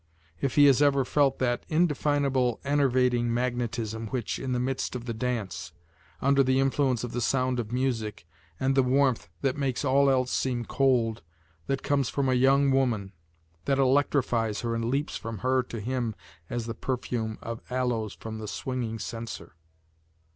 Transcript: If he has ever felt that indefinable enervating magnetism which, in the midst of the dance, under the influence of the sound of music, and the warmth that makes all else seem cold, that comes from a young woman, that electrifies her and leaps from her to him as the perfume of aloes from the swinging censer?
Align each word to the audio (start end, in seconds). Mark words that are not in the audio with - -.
If 0.39 0.55
he 0.55 0.65
has 0.65 0.81
ever 0.81 1.05
felt 1.05 1.37
that 1.37 1.63
indefinable 1.69 2.59
enervating 2.63 3.31
magnetism 3.31 4.07
which, 4.07 4.39
in 4.39 4.51
the 4.51 4.59
midst 4.59 4.95
of 4.95 5.05
the 5.05 5.13
dance, 5.13 5.73
under 6.23 6.41
the 6.41 6.59
influence 6.59 7.03
of 7.03 7.11
the 7.11 7.21
sound 7.21 7.59
of 7.59 7.71
music, 7.71 8.25
and 8.59 8.73
the 8.73 8.81
warmth 8.81 9.29
that 9.43 9.55
makes 9.59 9.85
all 9.85 10.09
else 10.09 10.31
seem 10.31 10.65
cold, 10.65 11.21
that 11.67 11.83
comes 11.83 12.09
from 12.09 12.29
a 12.29 12.33
young 12.33 12.71
woman, 12.71 13.11
that 13.65 13.77
electrifies 13.77 14.61
her 14.61 14.73
and 14.73 14.85
leaps 14.85 15.17
from 15.17 15.37
her 15.45 15.61
to 15.61 15.79
him 15.79 16.15
as 16.49 16.65
the 16.65 16.73
perfume 16.73 17.37
of 17.43 17.61
aloes 17.69 18.15
from 18.15 18.39
the 18.39 18.47
swinging 18.47 18.97
censer? 18.97 19.53